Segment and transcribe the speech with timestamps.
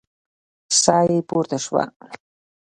[0.81, 1.83] ساه يې پورته شوه.